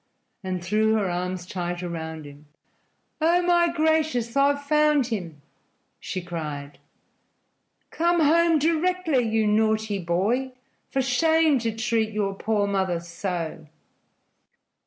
[0.43, 2.47] and threw her arms tight around him.
[3.21, 5.43] "Oh, my gracious, I've found him!"
[5.99, 6.79] she cried.
[7.91, 10.53] "Come home directly, you naughty boy!
[10.89, 13.67] For shame, to treat your poor mother so!"